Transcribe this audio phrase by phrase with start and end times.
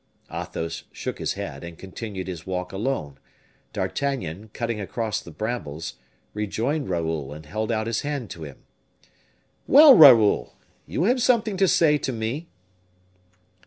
[0.33, 3.19] Athos shook his head, and continued his walk alone,
[3.71, 5.97] D'Artagnan, cutting across the brambles,
[6.33, 8.63] rejoined Raoul and held out his hand to him.
[9.67, 10.55] "Well, Raoul!
[10.87, 12.49] You have something to say to me?"